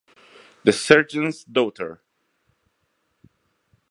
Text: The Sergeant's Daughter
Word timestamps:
The 0.63 0.73
Sergeant's 0.73 1.43
Daughter 1.45 2.01